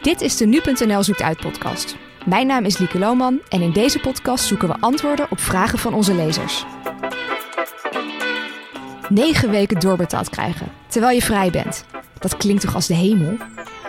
[0.00, 1.96] Dit is de Nu.nl Zoekt Uit podcast.
[2.26, 5.94] Mijn naam is Lieke Lohman en in deze podcast zoeken we antwoorden op vragen van
[5.94, 6.64] onze lezers.
[9.08, 11.84] Negen weken doorbetaald krijgen, terwijl je vrij bent.
[12.18, 13.36] Dat klinkt toch als de hemel?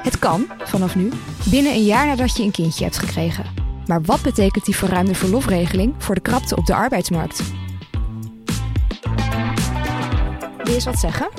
[0.01, 1.09] Het kan, vanaf nu,
[1.45, 3.45] binnen een jaar nadat je een kindje hebt gekregen.
[3.85, 7.43] Maar wat betekent die verruimde verlofregeling voor de krapte op de arbeidsmarkt?
[10.57, 11.29] Wil je eens wat zeggen?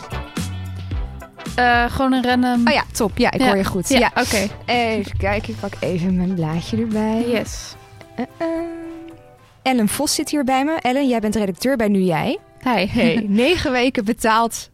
[1.58, 2.66] Uh, gewoon een random.
[2.68, 3.18] Oh ja, top.
[3.18, 3.88] Ja, ik hoor je goed.
[3.88, 4.10] Ja, ja.
[4.14, 4.48] oké.
[4.66, 7.24] Even kijken, ik pak even mijn blaadje erbij.
[7.28, 7.74] Yes.
[8.18, 8.46] Uh -uh.
[9.62, 10.72] Ellen Vos zit hier bij me.
[10.80, 12.38] Ellen, jij bent redacteur bij Nu Jij.
[12.62, 12.86] Hi.
[12.86, 14.70] Hey, negen weken betaald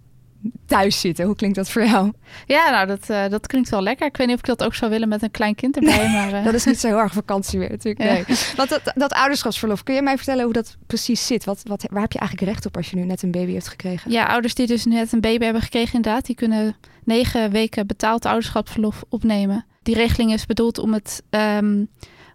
[0.66, 1.24] thuis zitten.
[1.24, 2.12] Hoe klinkt dat voor jou?
[2.46, 4.06] Ja, nou, dat, uh, dat klinkt wel lekker.
[4.06, 6.08] Ik weet niet of ik dat ook zou willen met een klein kind erbij.
[6.16, 6.44] maar, uh...
[6.44, 8.04] dat is niet zo heel erg vakantie weer natuurlijk.
[8.04, 8.24] Nee.
[8.56, 11.44] Want dat, dat ouderschapsverlof, kun je mij vertellen hoe dat precies zit?
[11.44, 13.68] Wat, wat, waar heb je eigenlijk recht op als je nu net een baby hebt
[13.68, 14.10] gekregen?
[14.10, 18.26] Ja, ouders die dus net een baby hebben gekregen inderdaad, die kunnen negen weken betaald
[18.26, 19.66] ouderschapsverlof opnemen.
[19.82, 21.22] Die regeling is bedoeld om het...
[21.30, 21.88] Um,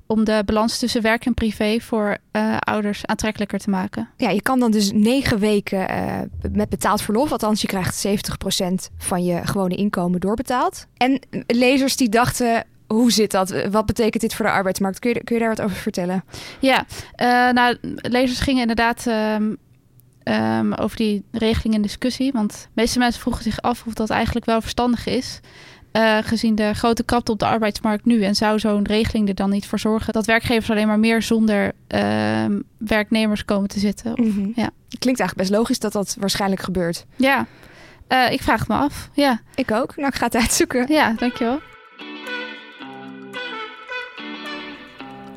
[0.08, 4.10] om de balans tussen werk en privé voor uh, ouders aantrekkelijker te maken.
[4.18, 6.20] Ja, je kan dan dus negen weken uh,
[6.52, 8.12] met betaald verlof, althans je krijgt 70%
[8.98, 10.88] van je gewone inkomen doorbetaald.
[10.98, 13.68] En lezers die dachten, hoe zit dat?
[13.72, 15.00] Wat betekent dit voor de arbeidsmarkt?
[15.00, 16.24] Kun je, kun je daar wat over vertellen?
[16.60, 16.86] Ja,
[17.22, 19.58] uh, nou, lezers gingen inderdaad um,
[20.24, 22.32] um, over die regeling in discussie.
[22.32, 25.40] Want de meeste mensen vroegen zich af of dat eigenlijk wel verstandig is.
[25.94, 28.24] Uh, gezien de grote krapte op de arbeidsmarkt nu.
[28.24, 31.72] En zou zo'n regeling er dan niet voor zorgen dat werkgevers alleen maar meer zonder
[31.96, 32.46] uh,
[32.78, 34.12] werknemers komen te zitten?
[34.12, 34.52] Of, mm -hmm.
[34.56, 34.70] ja.
[35.00, 37.06] Klinkt eigenlijk best logisch dat dat waarschijnlijk gebeurt.
[37.16, 37.46] Ja,
[38.10, 39.10] uh, ik vraag het me af.
[39.14, 39.42] Ja.
[39.56, 39.96] Ik ook.
[39.96, 40.86] Nou, ik ga het uitzoeken.
[40.94, 41.60] Ja, dankjewel.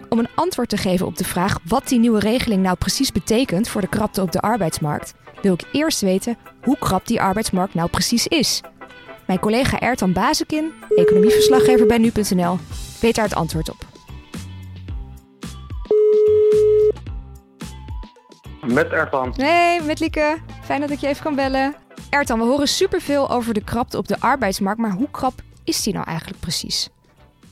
[0.09, 3.69] Om een antwoord te geven op de vraag wat die nieuwe regeling nou precies betekent
[3.69, 7.91] voor de krapte op de arbeidsmarkt, wil ik eerst weten hoe krap die arbeidsmarkt nou
[7.91, 8.63] precies is.
[9.27, 12.59] Mijn collega Ertan Bazekin, economieverslaggever bij Nu.nl,
[13.01, 13.77] weet daar het antwoord op.
[18.67, 19.35] Met Ertan.
[19.37, 20.37] Hey, met Lieke.
[20.63, 21.75] Fijn dat ik je even kan bellen.
[22.11, 25.33] Ertan, we horen superveel over de krapte op de arbeidsmarkt, maar hoe krap
[25.65, 26.91] is die nou eigenlijk precies?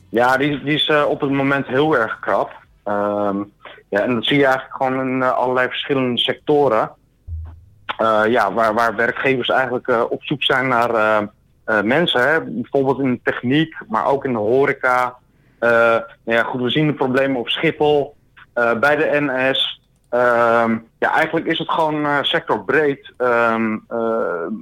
[0.09, 2.50] Ja, die, die is uh, op het moment heel erg krap.
[2.84, 3.53] Um,
[3.88, 6.91] ja, en dat zie je eigenlijk gewoon in uh, allerlei verschillende sectoren.
[8.00, 11.28] Uh, ja, waar, waar werkgevers eigenlijk op zoek zijn naar
[11.66, 12.41] uh, mensen, hè?
[12.42, 15.16] bijvoorbeeld in de techniek, maar ook in de horeca.
[15.60, 15.70] Uh,
[16.25, 18.16] nou ja, goed, we zien de problemen op Schiphol,
[18.54, 19.80] uh, bij de NS.
[20.98, 23.86] ja, eigenlijk is het gewoon sectorbreed um,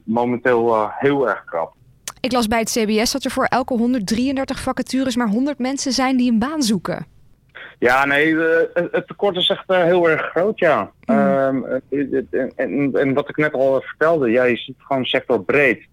[0.05, 1.75] momenteel heel erg krap.
[2.21, 6.17] Ik las bij het CBS dat er voor elke 133 vacatures maar 100 mensen zijn
[6.17, 7.07] die een baan zoeken.
[7.79, 8.37] Ja, nee,
[8.75, 10.91] het tekort is echt heel erg groot, ja.
[11.05, 11.17] Mm.
[11.17, 15.87] Um, en, en, en, wat ik net al vertelde, ja, je ziet gewoon sectorbreed.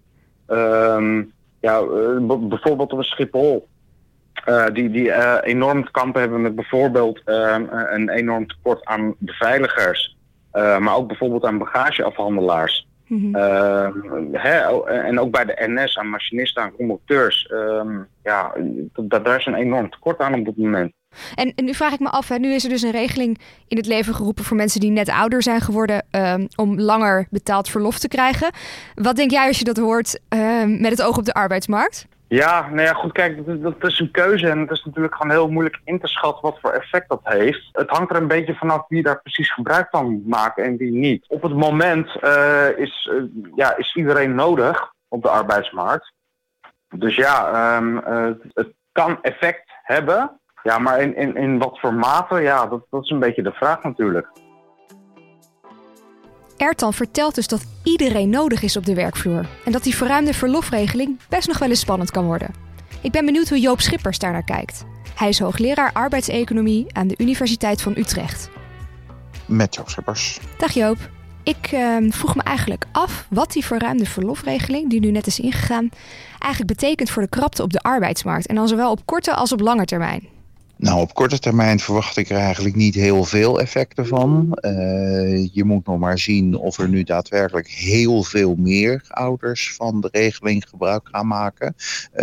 [0.52, 1.84] Um, ja,
[2.40, 3.68] bijvoorbeeld op Schiphol.
[4.48, 7.56] Uh, die die uh, enorm te kampen hebben met bijvoorbeeld uh,
[7.90, 10.18] een enorm tekort aan beveiligers.
[10.52, 12.88] maar ook bijvoorbeeld aan bagageafhandelaars.
[13.10, 14.36] Mm -hmm.
[14.36, 17.48] hè, en ook bij de NS aan machinisten, aan conducteurs.
[17.48, 18.56] Ehm, ja,
[18.94, 20.94] daar is een enorm tekort aan op dit moment.
[21.36, 23.78] En, en, nu vraag ik me af, hè, nu is er dus een regeling in
[23.78, 28.00] het leven geroepen voor mensen die net ouder zijn geworden um, om langer betaald verlof
[28.00, 28.52] te krijgen.
[28.96, 32.08] Wat denk jij als je dat hoort um, met het oog op de arbeidsmarkt?
[32.30, 35.50] Ja, nou ja, goed, kijk, dat, is een keuze en het is natuurlijk gewoon heel
[35.50, 37.70] moeilijk in te schatten wat voor effect dat heeft.
[37.72, 41.26] Het hangt er een beetje vanaf wie daar precies gebruik van maken en wie niet.
[41.28, 43.24] Op het moment uh, is, uh,
[43.56, 46.14] ja, is iedereen nodig op de arbeidsmarkt.
[46.90, 51.94] Dus ja, um, uh, het kan effect hebben, ja, maar in, in, in wat voor
[51.94, 54.28] mate, ja, dat, dat is een beetje de vraag natuurlijk.
[56.60, 61.20] Ertan vertelt dus dat iedereen nodig is op de werkvloer en dat die verruimde verlofregeling
[61.30, 62.54] best nog wel eens spannend kan worden.
[63.02, 64.86] Ik ben benieuwd hoe Joop Schippers daarnaar kijkt.
[65.16, 68.50] Hij is hoogleraar arbeidseconomie aan de Universiteit van Utrecht.
[69.46, 70.40] Met Joop Schippers.
[70.58, 71.10] Dag Joop.
[71.44, 75.90] Ik uh, vroeg me eigenlijk af wat die verruimde verlofregeling, die nu net is ingegaan,
[76.40, 78.48] eigenlijk betekent voor de krapte op de arbeidsmarkt.
[78.48, 80.39] En dan zowel op korte als op lange termijn.
[80.80, 84.58] Nou, op korte termijn verwacht ik er eigenlijk niet heel veel effecten van.
[84.62, 90.02] Uh, je moet nog maar zien of er nu daadwerkelijk heel veel meer ouders van
[90.02, 91.76] de regeling gebruik gaan maken.
[91.78, 92.20] Uh,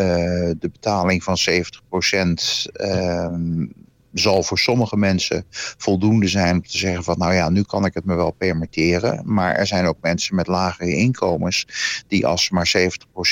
[0.58, 2.66] de betaling van 70 procent.
[2.74, 3.34] Uh,
[4.18, 5.44] zal voor sommige mensen
[5.78, 9.22] voldoende zijn om te zeggen van nou ja, nu kan ik het me wel permitteren.
[9.24, 11.66] Maar er zijn ook mensen met lagere inkomens
[12.08, 12.90] die als ze maar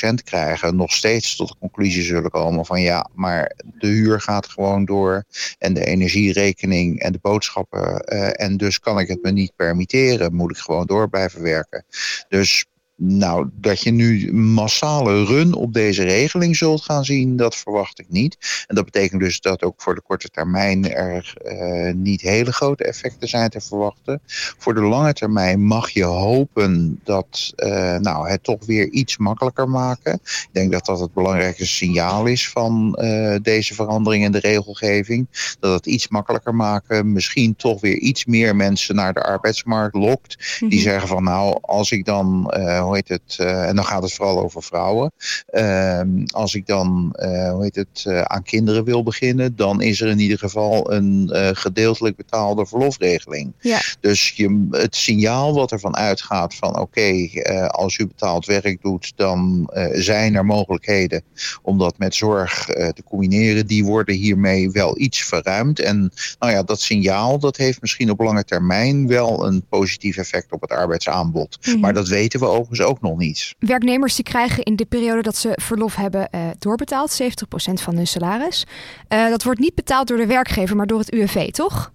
[0.09, 4.47] 70% krijgen nog steeds tot de conclusie zullen komen van ja, maar de huur gaat
[4.47, 5.23] gewoon door
[5.59, 10.35] en de energierekening en de boodschappen uh, en dus kan ik het me niet permitteren.
[10.35, 11.85] Moet ik gewoon door blijven werken.
[12.29, 12.65] Dus
[12.97, 18.05] Nou, dat je nu massale run op deze regeling zult gaan zien, dat verwacht ik
[18.09, 18.65] niet.
[18.67, 22.83] En dat betekent dus dat ook voor de korte termijn er uh, niet hele grote
[22.83, 24.21] effecten zijn te verwachten.
[24.57, 29.69] Voor de lange termijn mag je hopen dat uh, nou, het toch weer iets makkelijker
[29.69, 30.13] maken.
[30.13, 35.27] Ik denk dat dat het belangrijkste signaal is van uh, deze verandering in de regelgeving.
[35.59, 40.37] Dat het iets makkelijker maken, misschien toch weer iets meer mensen naar de arbeidsmarkt lokt.
[40.37, 40.69] Mm -hmm.
[40.69, 40.89] Die mhm.
[40.89, 42.53] zeggen van nou, als ik dan
[42.85, 45.11] hoe heet het, uh, en dan gaat het vooral over vrouwen.
[45.51, 50.07] Uh, als ik dan, uh, hoe heet het, aan kinderen wil beginnen, dan is er
[50.07, 53.53] in ieder geval een gedeeltelijk betaalde verlofregeling.
[53.59, 53.81] Ja.
[53.99, 59.13] Dus je, het signaal wat ervan uitgaat van oké, okay, als u betaald werk doet,
[59.15, 61.21] dan zijn er mogelijkheden
[61.61, 63.67] om dat met zorg te combineren.
[63.67, 65.79] Die worden hiermee wel iets verruimd.
[65.79, 70.51] En nou ja, dat signaal dat heeft misschien op lange termijn wel een positief effect
[70.51, 71.57] op het arbeidsaanbod.
[71.61, 71.81] Mm -hmm.
[71.81, 72.45] Maar dat weten we
[72.79, 73.55] overigens ook nog niet.
[73.59, 77.25] Werknemers die krijgen in de periode dat ze verlof hebben uh, doorbetaald, 70%
[77.73, 78.65] van hun salaris.
[79.09, 81.91] Uh, dat wordt niet betaald door de werkgever, maar door het UWV, toch?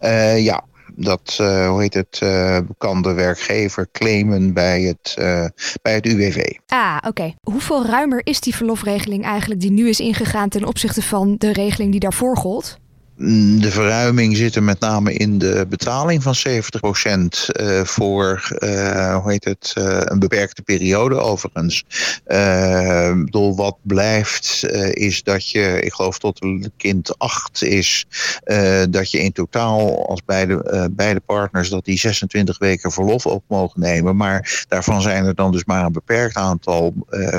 [0.00, 0.64] Uh, ja,
[0.96, 5.46] dat uh, hoe heet het, uh, kan de werkgever claimen bij het, uh,
[5.82, 6.56] bij het UWV.
[6.66, 7.08] Ah, oké.
[7.08, 7.34] Okay.
[7.42, 11.90] Hoeveel ruimer is die verlofregeling eigenlijk die nu is ingegaan ten opzichte van de regeling
[11.90, 12.78] die daarvoor gold?
[13.16, 16.40] De verruiming zit er met name in de betaling van 70%
[17.60, 21.84] uh, voor uh, hoe heet het, uh, een beperkte periode overigens.
[23.24, 28.06] Door wat blijft is dat je, ik geloof tot een kind 8 is,
[28.90, 33.80] dat je in totaal als beide, beide partners dat die 26 weken verlof op mogen
[33.80, 34.16] nemen.
[34.16, 36.94] Maar daarvan zijn er dan dus maar een beperkt aantal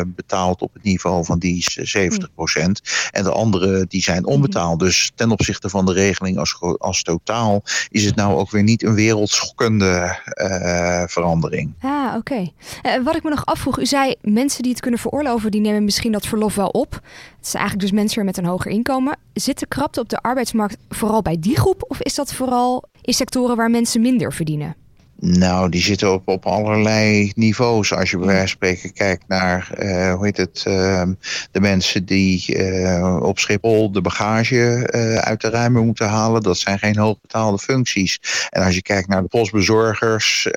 [0.06, 2.26] betaald op het niveau van die 70%.
[2.36, 2.76] Mm.
[3.12, 4.82] En de andere die zijn onbetaald.
[4.82, 4.88] Mm.
[4.88, 8.84] Dus ten opzichte van de regeling als, als totaal, is het nou ook weer niet
[8.84, 11.74] een wereldschokkende uh, verandering.
[11.82, 12.40] Ah, oké.
[12.84, 15.84] Uh, wat ik me nog afvroeg, u zei mensen die het kunnen veroorloven, die nemen
[15.84, 16.94] misschien dat verlof wel op.
[17.38, 19.18] Het zijn eigenlijk dus mensen met een hoger inkomen.
[19.34, 23.14] Zit de krapte op de arbeidsmarkt vooral bij die groep of is dat vooral in
[23.14, 24.76] sectoren waar mensen minder verdienen?
[25.20, 27.94] Nou, die zitten op, op allerlei niveaus.
[27.94, 31.04] Als je bij wijze van spreken kijkt naar, uh, hoe heet het, uh,
[31.52, 34.90] de mensen die uh, op Schiphol de bagage
[35.24, 36.42] uit de ruimte moeten halen.
[36.42, 38.20] Dat zijn geen hoogbetaalde functies.
[38.50, 40.48] En als je kijkt naar de postbezorgers,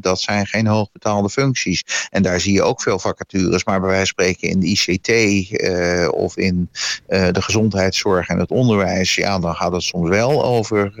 [0.00, 2.08] dat zijn geen hoogbetaalde functies.
[2.10, 3.64] En daar zie je ook veel vacatures.
[3.64, 6.70] Maar bij wijze van spreken in de ICT of in
[7.06, 10.92] de gezondheidszorg en het onderwijs, ja, dan gaat het soms wel over,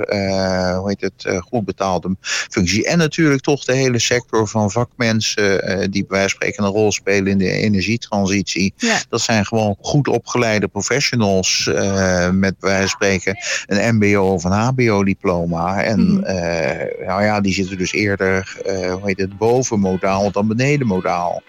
[0.78, 5.86] hoe heet het, goed betaalde functies en natuurlijk toch de hele sector van vakmensen uh,
[5.90, 8.72] die bij wijze van spreken een rol spelen in de energietransitie.
[8.76, 8.98] Ja.
[9.08, 13.36] Dat zijn gewoon goed opgeleide professionals uh, met bij wijze van spreken
[13.66, 15.82] een MBO of een HBO-diploma.
[15.82, 16.24] En mm.
[16.24, 21.42] uh, nou ja, die zitten dus eerder, hoe heet het, boven modaal dan beneden modaal.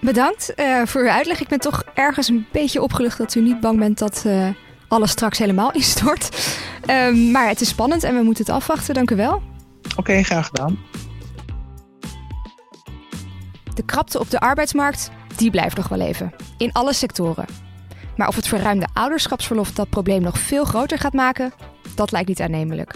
[0.00, 0.54] Bedankt
[0.84, 1.40] voor uw uitleg.
[1.40, 4.24] Ik ben toch ergens een beetje opgelucht dat u niet bang bent dat
[4.88, 6.28] alles straks helemaal instort.
[6.90, 8.94] Um, maar het is spannend en we moeten het afwachten.
[8.94, 9.34] Dank u wel.
[9.34, 10.78] Oké, okay, graag gedaan.
[13.74, 16.32] De krapte op de arbeidsmarkt, die blijft nog wel even.
[16.58, 17.46] In alle sectoren.
[18.16, 21.52] Maar of het verruimde ouderschapsverlof dat probleem nog veel groter gaat maken,
[21.94, 22.94] dat lijkt niet aannemelijk.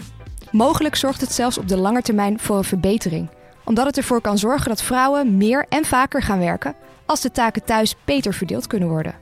[0.51, 3.29] Mogelijk zorgt het zelfs op de lange termijn voor een verbetering,
[3.63, 6.75] omdat het ervoor kan zorgen dat vrouwen meer en vaker gaan werken
[7.05, 9.15] als de taken thuis beter verdeeld kunnen worden.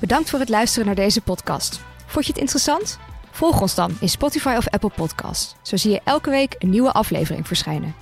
[0.00, 1.80] Bedankt voor het luisteren naar deze podcast.
[2.06, 2.98] Vond je het interessant?
[3.30, 5.54] Volg ons dan in Spotify of Apple Podcasts.
[5.62, 7.94] Zo zie je elke week een nieuwe aflevering verschijnen.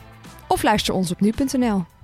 [0.47, 1.98] Of luister ons op nu.nl.